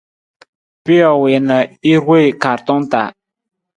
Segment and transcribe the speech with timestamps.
[0.85, 1.57] Pijo wii na
[1.91, 3.09] i ruwee kaartong taa.